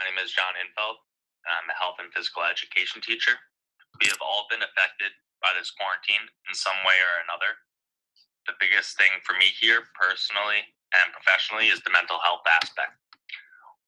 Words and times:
My 0.00 0.08
name 0.08 0.24
is 0.24 0.32
Jon 0.32 0.56
Infeld. 0.56 0.96
I'm 1.44 1.68
a 1.68 1.76
health 1.76 2.00
and 2.00 2.08
physical 2.08 2.40
education 2.40 3.04
teacher. 3.04 3.36
We 4.00 4.08
have 4.08 4.24
all 4.24 4.48
been 4.48 4.64
affected 4.64 5.12
by 5.44 5.52
this 5.52 5.76
quarantine 5.76 6.24
in 6.48 6.56
some 6.56 6.80
way 6.88 6.96
or 7.04 7.20
another. 7.28 7.52
The 8.48 8.56
biggest 8.56 8.96
thing 8.96 9.12
for 9.28 9.36
me 9.36 9.52
here, 9.60 9.92
personally 9.92 10.64
and 10.96 11.12
professionally, 11.12 11.68
is 11.68 11.84
the 11.84 11.92
mental 11.92 12.16
health 12.24 12.48
aspect. 12.48 12.96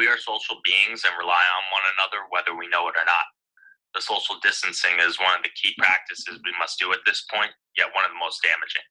We 0.00 0.08
are 0.08 0.16
social 0.16 0.64
beings 0.64 1.04
and 1.04 1.12
rely 1.20 1.44
on 1.44 1.76
one 1.76 1.84
another 1.92 2.24
whether 2.32 2.56
we 2.56 2.72
know 2.72 2.88
it 2.88 2.96
or 2.96 3.04
not. 3.04 3.28
The 3.92 4.00
social 4.00 4.40
distancing 4.40 5.04
is 5.04 5.20
one 5.20 5.36
of 5.36 5.44
the 5.44 5.52
key 5.60 5.76
practices 5.76 6.40
we 6.40 6.56
must 6.56 6.80
do 6.80 6.88
at 6.96 7.04
this 7.04 7.28
point, 7.28 7.52
yet 7.76 7.92
one 7.92 8.08
of 8.08 8.16
the 8.16 8.24
most 8.24 8.40
damaging. 8.40 8.88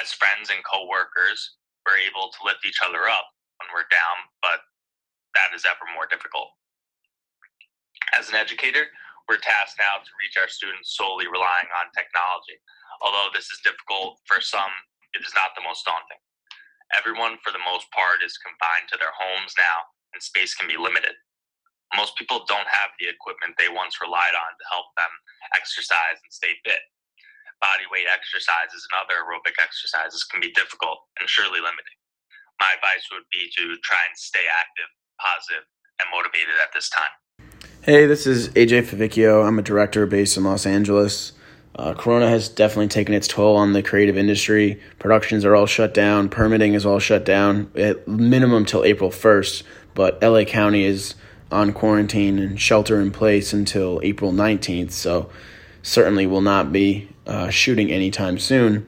As 0.00 0.16
friends 0.16 0.48
and 0.48 0.64
co 0.64 0.88
workers, 0.88 1.60
we're 1.84 2.00
able 2.00 2.32
to 2.32 2.40
lift 2.48 2.64
each 2.64 2.80
other 2.80 3.12
up 3.12 3.28
when 3.60 3.68
we're 3.76 3.92
down, 3.92 3.99
that 5.34 5.54
is 5.54 5.66
ever 5.66 5.86
more 5.94 6.06
difficult. 6.10 6.50
As 8.16 8.28
an 8.28 8.36
educator, 8.36 8.90
we're 9.28 9.38
tasked 9.42 9.78
now 9.78 10.02
to 10.02 10.18
reach 10.18 10.34
our 10.34 10.50
students 10.50 10.96
solely 10.98 11.30
relying 11.30 11.70
on 11.78 11.94
technology. 11.94 12.58
Although 13.02 13.30
this 13.30 13.46
is 13.54 13.62
difficult 13.62 14.18
for 14.26 14.42
some, 14.42 14.72
it 15.14 15.22
is 15.22 15.34
not 15.38 15.54
the 15.54 15.62
most 15.62 15.86
daunting. 15.86 16.18
Everyone, 16.98 17.38
for 17.46 17.54
the 17.54 17.62
most 17.62 17.86
part, 17.94 18.26
is 18.26 18.34
confined 18.42 18.90
to 18.90 18.98
their 18.98 19.14
homes 19.14 19.54
now, 19.54 19.86
and 20.12 20.18
space 20.22 20.58
can 20.58 20.66
be 20.66 20.74
limited. 20.80 21.14
Most 21.94 22.18
people 22.18 22.46
don't 22.46 22.66
have 22.66 22.90
the 22.98 23.06
equipment 23.10 23.54
they 23.58 23.70
once 23.70 24.02
relied 24.02 24.34
on 24.34 24.52
to 24.58 24.70
help 24.70 24.90
them 24.98 25.10
exercise 25.54 26.18
and 26.18 26.30
stay 26.34 26.58
fit. 26.66 26.82
Body 27.62 27.86
weight 27.90 28.10
exercises 28.10 28.82
and 28.90 28.94
other 28.98 29.22
aerobic 29.22 29.58
exercises 29.62 30.26
can 30.26 30.42
be 30.42 30.54
difficult 30.54 31.06
and 31.18 31.30
surely 31.30 31.62
limiting. 31.62 31.98
My 32.58 32.74
advice 32.74 33.06
would 33.14 33.26
be 33.30 33.50
to 33.58 33.78
try 33.86 34.02
and 34.06 34.16
stay 34.18 34.46
active 34.50 34.90
positive 35.20 35.64
and 36.00 36.08
motivated 36.10 36.54
at 36.62 36.72
this 36.72 36.88
time. 36.88 37.12
Hey, 37.82 38.06
this 38.06 38.26
is 38.26 38.48
AJ 38.50 38.84
Favicchio. 38.84 39.46
I'm 39.46 39.58
a 39.58 39.62
director 39.62 40.06
based 40.06 40.36
in 40.36 40.44
Los 40.44 40.66
Angeles. 40.66 41.32
Uh, 41.76 41.94
corona 41.94 42.28
has 42.28 42.48
definitely 42.48 42.88
taken 42.88 43.14
its 43.14 43.28
toll 43.28 43.56
on 43.56 43.72
the 43.72 43.82
creative 43.82 44.18
industry. 44.18 44.80
Productions 44.98 45.44
are 45.44 45.54
all 45.54 45.66
shut 45.66 45.94
down. 45.94 46.28
Permitting 46.28 46.74
is 46.74 46.84
all 46.84 46.98
shut 46.98 47.24
down 47.24 47.70
at 47.76 48.06
minimum 48.06 48.66
till 48.66 48.84
April 48.84 49.10
1st. 49.10 49.62
But 49.94 50.22
LA 50.22 50.44
County 50.44 50.84
is 50.84 51.14
on 51.50 51.72
quarantine 51.72 52.38
and 52.38 52.60
shelter 52.60 53.00
in 53.00 53.10
place 53.12 53.52
until 53.52 54.00
April 54.02 54.32
19th. 54.32 54.90
So 54.92 55.30
certainly 55.82 56.26
will 56.26 56.42
not 56.42 56.72
be 56.72 57.08
uh, 57.26 57.50
shooting 57.50 57.90
anytime 57.90 58.38
soon. 58.38 58.86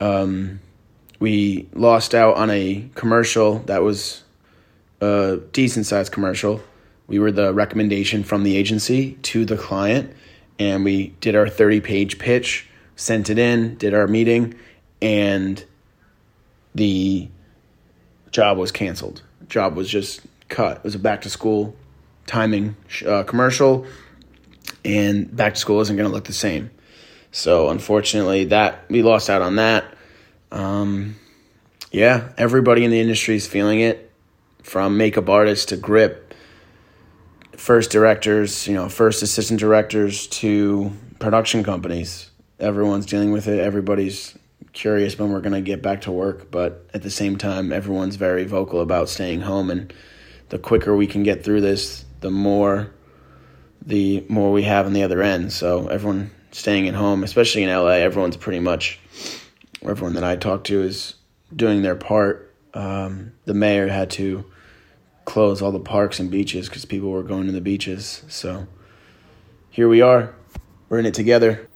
Um, 0.00 0.60
we 1.18 1.68
lost 1.72 2.14
out 2.14 2.36
on 2.36 2.50
a 2.50 2.88
commercial 2.94 3.60
that 3.60 3.82
was 3.82 4.24
a 5.00 5.38
decent 5.52 5.86
sized 5.86 6.12
commercial. 6.12 6.60
We 7.06 7.18
were 7.18 7.32
the 7.32 7.52
recommendation 7.52 8.22
from 8.22 8.44
the 8.44 8.56
agency 8.56 9.14
to 9.22 9.44
the 9.44 9.56
client, 9.56 10.14
and 10.58 10.84
we 10.84 11.08
did 11.20 11.34
our 11.34 11.48
30 11.48 11.80
page 11.80 12.18
pitch, 12.18 12.68
sent 12.96 13.30
it 13.30 13.38
in, 13.38 13.76
did 13.76 13.94
our 13.94 14.06
meeting, 14.06 14.54
and 15.02 15.64
the 16.74 17.28
job 18.30 18.58
was 18.58 18.70
canceled. 18.70 19.22
Job 19.48 19.74
was 19.74 19.88
just 19.88 20.20
cut. 20.48 20.78
It 20.78 20.84
was 20.84 20.94
a 20.94 20.98
back 20.98 21.22
to 21.22 21.30
school 21.30 21.74
timing 22.26 22.76
uh, 23.04 23.24
commercial, 23.24 23.86
and 24.84 25.34
back 25.34 25.54
to 25.54 25.60
school 25.60 25.80
isn't 25.80 25.96
going 25.96 26.08
to 26.08 26.14
look 26.14 26.24
the 26.24 26.32
same. 26.32 26.70
So 27.32 27.70
unfortunately, 27.70 28.46
that 28.46 28.84
we 28.88 29.02
lost 29.02 29.30
out 29.30 29.42
on 29.42 29.56
that. 29.56 29.84
Um, 30.52 31.16
yeah, 31.90 32.32
everybody 32.36 32.84
in 32.84 32.90
the 32.90 33.00
industry 33.00 33.34
is 33.34 33.46
feeling 33.46 33.80
it 33.80 34.09
from 34.62 34.96
makeup 34.96 35.28
artists 35.28 35.66
to 35.66 35.76
grip, 35.76 36.34
first 37.56 37.90
directors, 37.90 38.66
you 38.66 38.74
know, 38.74 38.88
first 38.88 39.22
assistant 39.22 39.60
directors 39.60 40.26
to 40.28 40.92
production 41.18 41.62
companies. 41.62 42.30
Everyone's 42.58 43.06
dealing 43.06 43.32
with 43.32 43.48
it. 43.48 43.58
Everybody's 43.58 44.36
curious 44.72 45.18
when 45.18 45.30
we're 45.32 45.40
going 45.40 45.52
to 45.52 45.60
get 45.60 45.82
back 45.82 46.02
to 46.02 46.12
work, 46.12 46.50
but 46.50 46.88
at 46.94 47.02
the 47.02 47.10
same 47.10 47.36
time, 47.36 47.72
everyone's 47.72 48.16
very 48.16 48.44
vocal 48.44 48.80
about 48.80 49.08
staying 49.08 49.40
home. 49.40 49.70
And 49.70 49.92
the 50.50 50.58
quicker 50.58 50.94
we 50.94 51.06
can 51.06 51.22
get 51.22 51.44
through 51.44 51.60
this, 51.60 52.04
the 52.20 52.30
more 52.30 52.92
the 53.84 54.24
more 54.28 54.52
we 54.52 54.62
have 54.64 54.86
on 54.86 54.92
the 54.92 55.02
other 55.02 55.22
end. 55.22 55.52
So 55.52 55.88
everyone 55.88 56.30
staying 56.52 56.88
at 56.88 56.94
home, 56.94 57.24
especially 57.24 57.62
in 57.62 57.70
LA, 57.70 57.92
everyone's 57.92 58.36
pretty 58.36 58.60
much 58.60 58.98
everyone 59.82 60.14
that 60.14 60.24
I 60.24 60.36
talk 60.36 60.64
to 60.64 60.82
is 60.82 61.14
doing 61.54 61.82
their 61.82 61.94
part 61.94 62.49
um, 62.74 63.32
the 63.44 63.54
mayor 63.54 63.88
had 63.88 64.10
to 64.10 64.44
close 65.24 65.62
all 65.62 65.72
the 65.72 65.80
parks 65.80 66.18
and 66.18 66.30
beaches 66.30 66.68
because 66.68 66.84
people 66.84 67.10
were 67.10 67.22
going 67.22 67.46
to 67.46 67.52
the 67.52 67.60
beaches. 67.60 68.22
So 68.28 68.66
here 69.70 69.88
we 69.88 70.00
are. 70.00 70.34
We're 70.88 70.98
in 70.98 71.06
it 71.06 71.14
together. 71.14 71.68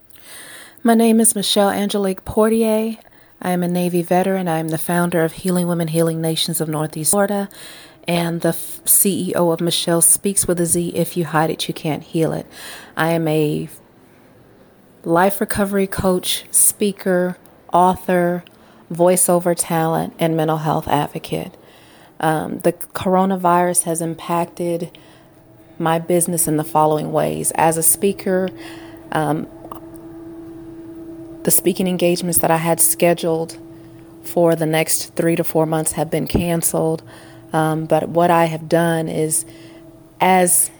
My 0.83 0.95
name 0.95 1.21
is 1.21 1.35
Michelle 1.35 1.71
Angelique 1.71 2.25
Poitier. 2.25 2.99
I 3.41 3.51
am 3.51 3.63
a 3.63 3.69
Navy 3.69 4.03
veteran. 4.03 4.49
I 4.49 4.59
am 4.59 4.69
the 4.69 4.79
founder 4.79 5.23
of 5.23 5.33
Healing 5.33 5.67
Women, 5.67 5.89
Healing 5.89 6.21
Nations 6.21 6.61
of 6.61 6.69
Northeast 6.69 7.11
Florida, 7.11 7.49
and 8.09 8.41
the 8.41 8.51
CEO 8.51 9.53
of 9.53 9.61
Michelle 9.61 10.01
Speaks 10.01 10.47
with 10.47 10.61
a 10.61 10.67
Z. 10.67 10.89
If 10.95 11.17
you 11.17 11.25
hide 11.25 11.51
it, 11.51 11.69
you 11.69 11.75
can't 11.75 12.03
heal 12.03 12.33
it. 12.33 12.47
I 12.97 13.11
am 13.11 13.29
a 13.29 13.69
life 15.05 15.41
recovery 15.41 15.87
coach, 15.87 16.45
speaker, 16.51 17.37
author, 17.73 18.45
voiceover 18.95 19.55
talent, 19.57 20.15
and 20.19 20.37
mental 20.37 20.59
health 20.59 20.89
advocate. 20.89 21.57
Um, 22.21 22.61
the 22.61 22.73
coronavirus 22.73 23.85
has 23.85 24.01
impacted 24.01 24.97
my 25.79 25.99
business 25.99 26.47
in 26.47 26.57
the 26.57 26.65
following 26.65 27.13
ways. 27.13 27.51
As 27.57 27.77
a 27.77 27.83
speaker, 27.83 28.49
um, 29.13 29.49
the 31.43 31.51
speaking 31.51 31.87
engagements 31.87 32.39
that 32.39 32.51
I 32.51 32.57
had 32.57 32.81
scheduled 32.81 33.59
for 34.23 34.57
the 34.57 34.67
next 34.67 35.15
three 35.15 35.37
to 35.37 35.45
four 35.45 35.67
months 35.67 35.93
have 35.93 36.11
been 36.11 36.27
canceled. 36.27 37.03
Um, 37.53 37.85
but 37.85 38.09
what 38.09 38.31
I 38.31 38.47
have 38.47 38.69
done 38.69 39.09
is, 39.09 39.45
as 40.21 40.71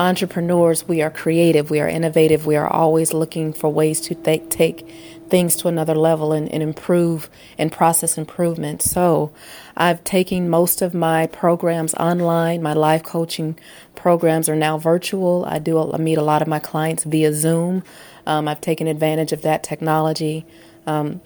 entrepreneurs, 0.00 0.86
we 0.86 1.02
are 1.02 1.10
creative, 1.10 1.70
we 1.70 1.80
are 1.80 1.88
innovative, 1.88 2.46
we 2.46 2.56
are 2.56 2.68
always 2.68 3.12
looking 3.12 3.52
for 3.52 3.68
ways 3.68 4.00
to 4.02 4.14
th- 4.14 4.48
take 4.48 4.86
things 5.28 5.56
to 5.56 5.68
another 5.68 5.94
level 5.94 6.32
and, 6.32 6.50
and 6.52 6.62
improve 6.62 7.28
and 7.58 7.70
process 7.70 8.16
improvement. 8.16 8.80
So 8.82 9.32
I've 9.76 10.02
taken 10.04 10.48
most 10.48 10.80
of 10.82 10.94
my 10.94 11.26
programs 11.26 11.94
online. 11.94 12.62
My 12.62 12.72
life 12.72 13.02
coaching 13.02 13.58
programs 13.94 14.48
are 14.48 14.56
now 14.56 14.78
virtual. 14.78 15.44
I 15.46 15.58
do 15.58 15.92
I 15.92 15.98
meet 15.98 16.18
a 16.18 16.22
lot 16.22 16.42
of 16.42 16.48
my 16.48 16.58
clients 16.58 17.04
via 17.04 17.34
Zoom. 17.34 17.82
Um, 18.26 18.48
I've 18.48 18.60
taken 18.60 18.86
advantage 18.86 19.32
of 19.32 19.42
that 19.42 19.62
technology. 19.62 20.46
Um, 20.86 21.20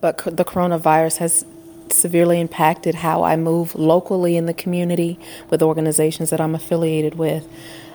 but 0.00 0.18
the 0.18 0.44
coronavirus 0.44 1.18
has 1.18 1.44
severely 1.92 2.40
impacted 2.40 2.96
how 2.96 3.22
I 3.22 3.36
move 3.36 3.74
locally 3.74 4.36
in 4.36 4.46
the 4.46 4.54
community 4.54 5.18
with 5.50 5.62
organizations 5.62 6.30
that 6.30 6.40
I'm 6.40 6.54
affiliated 6.54 7.16
with. 7.16 7.48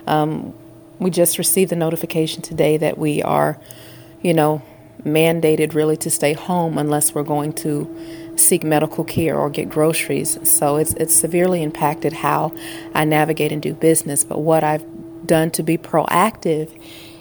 Um, 0.07 0.53
we 0.99 1.09
just 1.09 1.37
received 1.37 1.71
the 1.71 1.75
notification 1.75 2.41
today 2.41 2.77
that 2.77 2.97
we 2.97 3.21
are, 3.21 3.59
you 4.21 4.33
know, 4.33 4.61
mandated 5.03 5.73
really 5.73 5.97
to 5.97 6.09
stay 6.09 6.33
home 6.33 6.77
unless 6.77 7.13
we're 7.13 7.23
going 7.23 7.51
to 7.53 8.33
seek 8.37 8.63
medical 8.63 9.03
care 9.03 9.37
or 9.37 9.49
get 9.49 9.69
groceries. 9.69 10.37
So 10.49 10.77
it's 10.77 10.93
it's 10.93 11.15
severely 11.15 11.61
impacted 11.61 12.13
how 12.13 12.53
I 12.93 13.05
navigate 13.05 13.51
and 13.51 13.61
do 13.61 13.73
business. 13.73 14.23
But 14.23 14.39
what 14.39 14.63
I've 14.63 14.85
done 15.25 15.51
to 15.51 15.63
be 15.63 15.77
proactive 15.77 16.71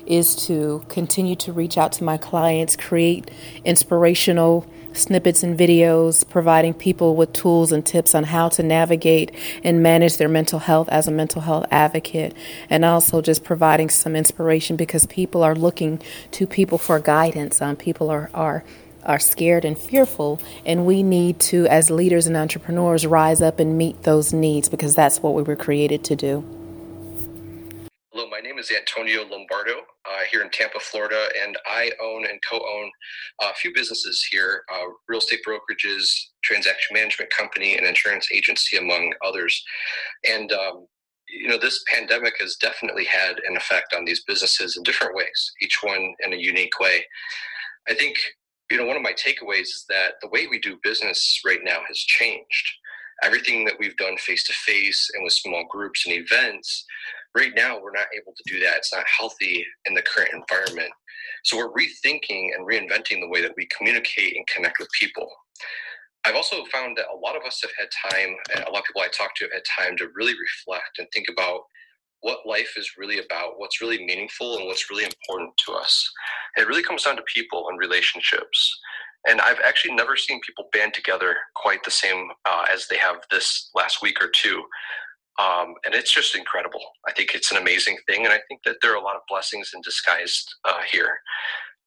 is 0.06 0.34
to 0.46 0.84
continue 0.88 1.36
to 1.36 1.52
reach 1.52 1.78
out 1.78 1.92
to 1.92 2.04
my 2.04 2.16
clients, 2.16 2.76
create 2.76 3.30
inspirational 3.64 4.66
snippets 4.92 5.42
and 5.42 5.58
videos 5.58 6.28
providing 6.28 6.74
people 6.74 7.16
with 7.16 7.32
tools 7.32 7.72
and 7.72 7.84
tips 7.84 8.14
on 8.14 8.24
how 8.24 8.48
to 8.50 8.62
navigate 8.62 9.32
and 9.64 9.82
manage 9.82 10.16
their 10.18 10.28
mental 10.28 10.58
health 10.58 10.88
as 10.90 11.08
a 11.08 11.10
mental 11.10 11.42
health 11.42 11.66
advocate, 11.70 12.34
and 12.68 12.84
also 12.84 13.20
just 13.20 13.44
providing 13.44 13.88
some 13.88 14.14
inspiration 14.14 14.76
because 14.76 15.06
people 15.06 15.42
are 15.42 15.54
looking 15.54 16.00
to 16.30 16.46
people 16.46 16.78
for 16.78 16.98
guidance. 16.98 17.60
Um, 17.60 17.76
people 17.76 18.10
are, 18.10 18.30
are 18.34 18.64
are 19.04 19.18
scared 19.18 19.64
and 19.64 19.76
fearful, 19.76 20.40
and 20.64 20.86
we 20.86 21.02
need 21.02 21.40
to, 21.40 21.66
as 21.66 21.90
leaders 21.90 22.28
and 22.28 22.36
entrepreneurs, 22.36 23.04
rise 23.04 23.42
up 23.42 23.58
and 23.58 23.76
meet 23.76 24.00
those 24.04 24.32
needs 24.32 24.68
because 24.68 24.94
that's 24.94 25.20
what 25.20 25.34
we 25.34 25.42
were 25.42 25.56
created 25.56 26.04
to 26.04 26.14
do. 26.14 26.61
Is 28.62 28.70
Antonio 28.70 29.24
Lombardo 29.24 29.72
uh, 30.08 30.20
here 30.30 30.40
in 30.40 30.48
Tampa, 30.50 30.78
Florida, 30.78 31.28
and 31.42 31.58
I 31.66 31.90
own 32.00 32.24
and 32.24 32.38
co-own 32.48 32.90
a 33.40 33.52
few 33.54 33.74
businesses 33.74 34.24
here: 34.30 34.62
uh, 34.72 34.86
real 35.08 35.18
estate 35.18 35.40
brokerages, 35.44 36.08
transaction 36.44 36.94
management 36.94 37.32
company, 37.36 37.76
and 37.76 37.84
insurance 37.84 38.28
agency, 38.32 38.76
among 38.76 39.14
others. 39.26 39.60
And 40.30 40.52
um, 40.52 40.86
you 41.28 41.48
know, 41.48 41.58
this 41.58 41.82
pandemic 41.92 42.34
has 42.38 42.54
definitely 42.54 43.04
had 43.04 43.40
an 43.48 43.56
effect 43.56 43.94
on 43.96 44.04
these 44.04 44.22
businesses 44.28 44.76
in 44.76 44.84
different 44.84 45.16
ways, 45.16 45.52
each 45.60 45.78
one 45.82 46.14
in 46.20 46.32
a 46.32 46.36
unique 46.36 46.78
way. 46.78 47.04
I 47.88 47.94
think 47.94 48.14
you 48.70 48.76
know 48.76 48.86
one 48.86 48.96
of 48.96 49.02
my 49.02 49.14
takeaways 49.14 49.62
is 49.62 49.84
that 49.88 50.14
the 50.22 50.28
way 50.28 50.46
we 50.46 50.60
do 50.60 50.78
business 50.84 51.40
right 51.44 51.64
now 51.64 51.80
has 51.88 51.98
changed. 51.98 52.74
Everything 53.24 53.64
that 53.64 53.74
we've 53.80 53.96
done 53.96 54.16
face 54.18 54.44
to 54.46 54.52
face 54.52 55.10
and 55.14 55.24
with 55.24 55.32
small 55.32 55.64
groups 55.68 56.06
and 56.06 56.14
events, 56.14 56.84
right 57.34 57.52
now 57.56 57.80
we're 57.80 57.92
not 57.92 58.06
able 58.14 58.34
to 58.36 58.52
do 58.52 58.60
that. 58.60 58.76
It's 58.76 58.92
not 58.92 59.04
healthy 59.06 59.64
in 59.86 59.94
the 59.94 60.02
current 60.02 60.32
environment. 60.32 60.92
So 61.44 61.56
we're 61.56 61.72
rethinking 61.72 62.50
and 62.54 62.66
reinventing 62.66 63.20
the 63.20 63.28
way 63.28 63.42
that 63.42 63.54
we 63.56 63.68
communicate 63.76 64.36
and 64.36 64.46
connect 64.46 64.78
with 64.78 64.88
people. 64.98 65.28
I've 66.24 66.36
also 66.36 66.64
found 66.66 66.96
that 66.96 67.06
a 67.12 67.16
lot 67.16 67.36
of 67.36 67.42
us 67.42 67.60
have 67.62 67.72
had 67.76 67.88
time, 68.12 68.36
and 68.54 68.64
a 68.64 68.70
lot 68.70 68.80
of 68.80 68.84
people 68.84 69.02
I 69.02 69.08
talk 69.08 69.34
to 69.36 69.44
have 69.44 69.52
had 69.52 69.62
time 69.78 69.96
to 69.96 70.08
really 70.14 70.34
reflect 70.38 70.98
and 70.98 71.08
think 71.12 71.26
about 71.28 71.62
what 72.20 72.46
life 72.46 72.74
is 72.76 72.92
really 72.96 73.18
about, 73.18 73.58
what's 73.58 73.80
really 73.80 74.04
meaningful, 74.04 74.56
and 74.56 74.66
what's 74.66 74.88
really 74.88 75.04
important 75.04 75.50
to 75.66 75.72
us. 75.72 76.08
It 76.56 76.68
really 76.68 76.84
comes 76.84 77.02
down 77.02 77.16
to 77.16 77.22
people 77.34 77.66
and 77.68 77.78
relationships. 77.78 78.80
And 79.28 79.40
I've 79.40 79.60
actually 79.64 79.94
never 79.94 80.16
seen 80.16 80.40
people 80.40 80.68
band 80.72 80.94
together 80.94 81.36
quite 81.56 81.82
the 81.84 81.90
same 81.90 82.28
uh, 82.44 82.66
as 82.72 82.86
they 82.88 82.96
have 82.96 83.16
this 83.30 83.70
last 83.74 84.02
week 84.02 84.22
or 84.22 84.28
two. 84.28 84.62
Um, 85.38 85.74
and 85.84 85.94
it's 85.94 86.12
just 86.12 86.36
incredible. 86.36 86.80
I 87.06 87.12
think 87.12 87.34
it's 87.34 87.50
an 87.50 87.56
amazing 87.56 87.96
thing. 88.06 88.24
And 88.24 88.32
I 88.34 88.40
think 88.48 88.62
that 88.64 88.76
there 88.82 88.92
are 88.92 89.00
a 89.00 89.04
lot 89.04 89.16
of 89.16 89.22
blessings 89.28 89.70
in 89.74 89.80
disguise 89.80 90.44
uh, 90.64 90.82
here. 90.90 91.18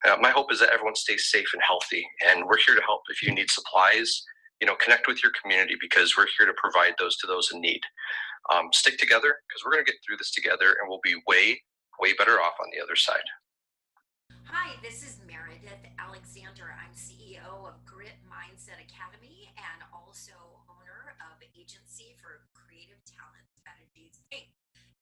Uh, 0.06 0.16
my 0.20 0.30
hope 0.30 0.52
is 0.52 0.60
that 0.60 0.70
everyone 0.70 0.96
stays 0.96 1.30
safe 1.30 1.46
and 1.52 1.62
healthy. 1.62 2.06
And 2.26 2.44
we're 2.44 2.58
here 2.58 2.74
to 2.74 2.82
help 2.82 3.02
if 3.08 3.22
you 3.22 3.32
need 3.32 3.50
supplies. 3.50 4.22
You 4.60 4.66
know, 4.66 4.74
connect 4.76 5.06
with 5.06 5.22
your 5.22 5.32
community 5.40 5.76
because 5.80 6.16
we're 6.16 6.26
here 6.38 6.46
to 6.46 6.54
provide 6.56 6.94
those 6.98 7.16
to 7.18 7.26
those 7.26 7.50
in 7.52 7.60
need. 7.60 7.80
Um, 8.52 8.68
stick 8.72 8.96
together 8.98 9.36
because 9.46 9.62
we're 9.64 9.72
going 9.72 9.84
to 9.84 9.90
get 9.90 10.00
through 10.06 10.16
this 10.16 10.30
together 10.30 10.76
and 10.80 10.88
we'll 10.88 11.00
be 11.04 11.14
way, 11.26 11.60
way 12.00 12.14
better 12.14 12.40
off 12.40 12.54
on 12.60 12.70
the 12.72 12.82
other 12.82 12.96
side. 12.96 13.26
Hi, 14.46 14.74
this 14.82 15.02
is 15.02 15.18
Meridith 15.26 15.90
Alexander. 15.98 16.74
I'm 16.78 16.94
CEO 16.94 17.66
of 17.66 17.84
Grit 17.84 18.16
Mindset 18.30 18.78
Academy 18.78 19.50
and 19.58 19.82
also 19.92 20.55
Agency 21.56 22.12
for 22.20 22.44
Creative 22.52 23.00
Talent 23.08 23.48
Strategies 23.56 24.20
Inc. 24.28 24.52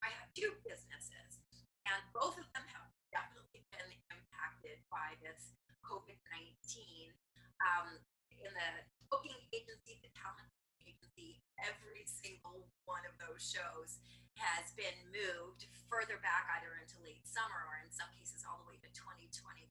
I 0.07 0.15
have 0.15 0.31
two 0.39 0.55
businesses, 0.63 1.43
and 1.83 1.99
both 2.15 2.39
of 2.39 2.47
them 2.55 2.63
have 2.71 2.87
definitely 3.11 3.67
been 3.75 3.91
impacted 4.07 4.79
by 4.87 5.19
this 5.19 5.59
COVID 5.83 6.15
19. 6.31 7.11
Um, 7.59 7.99
in 8.39 8.55
the 8.55 8.71
booking 9.11 9.35
agency, 9.51 9.99
the 9.99 10.15
talent 10.15 10.47
agency, 10.87 11.43
every 11.59 12.07
single 12.07 12.71
one 12.87 13.03
of 13.03 13.19
those 13.19 13.43
shows 13.43 13.99
has 14.39 14.71
been 14.79 14.95
moved 15.11 15.67
further 15.91 16.23
back 16.23 16.47
either 16.55 16.79
into 16.79 17.03
late 17.03 17.27
summer 17.27 17.67
or 17.67 17.83
in 17.83 17.91
some 17.91 18.11
cases 18.15 18.47
all 18.47 18.63
the 18.63 18.69
way 18.71 18.79
to 18.79 18.91
2021. 18.95 19.67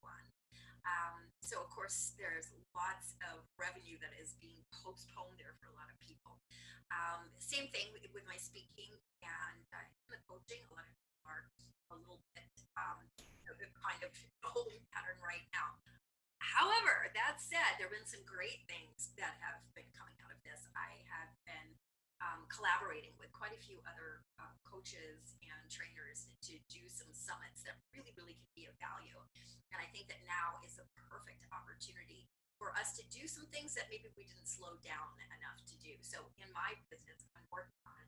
Um, 0.84 1.32
so 1.40 1.64
of 1.64 1.72
course 1.72 2.14
there's 2.20 2.52
lots 2.76 3.16
of 3.32 3.48
revenue 3.56 3.96
that 4.04 4.12
is 4.20 4.36
being 4.40 4.60
postponed 4.84 5.40
there 5.40 5.56
for 5.64 5.72
a 5.72 5.76
lot 5.80 5.88
of 5.88 5.96
people. 6.04 6.44
Um, 6.92 7.32
same 7.40 7.72
thing 7.74 7.90
with, 7.96 8.06
with, 8.14 8.28
my 8.30 8.38
speaking 8.38 8.92
and 9.24 9.66
uh, 9.74 9.88
the 10.12 10.20
coaching. 10.30 10.62
A 10.68 10.72
lot 10.76 10.86
of 10.86 10.94
people 11.00 11.26
are 11.26 11.50
a 11.90 11.98
little 11.98 12.22
bit 12.38 12.54
um, 12.78 13.02
kind 13.84 14.02
of 14.04 14.12
holding 14.44 14.80
pattern 14.96 15.20
right 15.20 15.44
now. 15.52 15.76
However, 16.40 17.12
that 17.16 17.40
said, 17.40 17.80
there 17.80 17.88
have 17.88 17.96
been 17.96 18.08
some 18.08 18.24
great 18.28 18.64
things 18.68 19.16
that 19.20 19.40
have 19.44 19.64
been 19.76 19.88
coming 19.96 20.16
out 20.24 20.32
of 20.32 20.40
this. 20.44 20.64
I 20.76 21.02
have 21.12 21.32
been 21.48 21.76
um, 22.24 22.48
collaborating 22.48 23.12
with 23.20 23.30
quite 23.36 23.52
a 23.52 23.60
few 23.60 23.84
other 23.84 24.24
uh, 24.40 24.56
coaches 24.64 25.36
and 25.44 25.60
trainers 25.68 26.32
to 26.48 26.56
do 26.72 26.88
some 26.88 27.12
summits 27.12 27.68
that 27.68 27.76
really, 27.92 28.16
really 28.16 28.40
can 28.40 28.50
be 28.56 28.64
of 28.66 28.76
value. 28.80 29.20
And 29.76 29.84
I 29.84 29.88
think 29.92 30.08
that 30.08 30.24
now 30.24 30.64
is 30.64 30.80
a 30.80 30.88
perfect 30.96 31.44
opportunity 31.52 32.30
for 32.56 32.72
us 32.80 32.96
to 32.96 33.04
do 33.12 33.28
some 33.28 33.44
things 33.52 33.76
that 33.76 33.92
maybe 33.92 34.08
we 34.16 34.24
didn't 34.24 34.48
slow 34.48 34.80
down 34.86 35.12
enough 35.36 35.60
to 35.68 35.76
do. 35.84 36.00
So 36.00 36.24
in 36.40 36.48
my 36.56 36.80
business, 36.88 37.28
I'm 37.36 37.44
working 37.52 37.76
on 37.84 38.02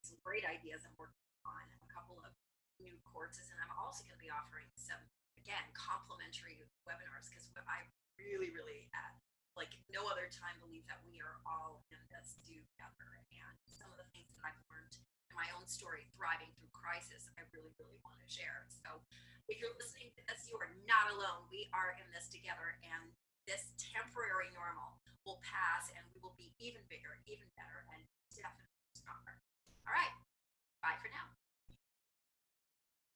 some 0.00 0.16
great 0.24 0.46
ideas. 0.48 0.84
I'm 0.86 0.96
working 0.96 1.20
on 1.44 1.64
a 1.84 1.88
couple 1.92 2.20
of 2.24 2.32
new 2.80 2.96
courses, 3.04 3.52
and 3.52 3.58
I'm 3.60 3.72
also 3.76 4.04
going 4.04 4.16
to 4.16 4.24
be 4.24 4.32
offering 4.32 4.68
some, 4.76 5.00
again, 5.36 5.64
complimentary 5.76 6.56
webinars 6.88 7.28
because 7.28 7.44
I 7.68 7.84
really, 8.16 8.48
really 8.54 8.88
uh, 8.94 9.12
like 9.54 9.74
no 9.90 10.06
other 10.10 10.26
time 10.30 10.58
believe 10.58 10.86
that 10.90 11.02
we 11.06 11.22
are 11.22 11.38
all 11.46 11.86
in 11.90 11.98
this 12.10 12.38
together. 12.42 13.08
And 13.30 13.54
some 13.66 13.90
of 13.90 13.98
the 13.98 14.06
things 14.10 14.30
that 14.34 14.46
I've 14.46 14.58
learned 14.70 14.94
in 15.30 15.34
my 15.34 15.46
own 15.54 15.66
story, 15.66 16.06
thriving 16.14 16.50
through 16.58 16.70
crisis, 16.74 17.30
I 17.38 17.46
really, 17.54 17.74
really 17.78 17.98
want 18.02 18.18
to 18.22 18.28
share. 18.28 18.66
So 18.70 19.02
if 19.46 19.58
you're 19.58 19.74
listening 19.78 20.10
to 20.14 20.22
this, 20.26 20.46
you 20.50 20.56
are 20.58 20.70
not 20.86 21.12
alone. 21.14 21.46
We 21.50 21.70
are 21.74 21.94
in 21.98 22.06
this 22.10 22.30
together, 22.30 22.80
and 22.82 23.12
this 23.44 23.74
temporary 23.76 24.48
normal 24.56 24.96
will 25.28 25.40
pass, 25.44 25.92
and 25.92 26.02
we 26.12 26.20
will 26.20 26.36
be 26.36 26.52
even 26.56 26.80
bigger, 26.88 27.20
even 27.28 27.48
better, 27.56 27.84
and 27.92 28.00
definitely 28.32 28.72
stronger. 28.96 29.36
All 29.84 29.92
right. 29.92 30.23